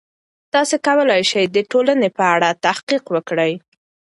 تاسې 0.53 0.75
کولای 0.87 1.21
سئ 1.31 1.45
د 1.55 1.57
ټولنې 1.71 2.09
په 2.17 2.23
اړه 2.35 2.49
تحقیق 2.65 3.03
وکړئ. 3.13 3.53